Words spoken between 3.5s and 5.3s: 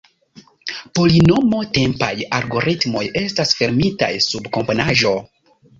fermitaj sub komponaĵo.